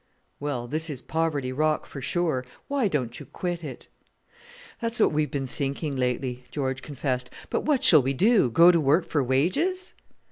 [0.39, 3.85] "Well, this is poverty rock, for sure; why don't you quit it?"
[4.81, 8.81] "That's what we've been thinking lately," George confessed; "but what shall we do go to
[8.81, 9.93] work for wages?"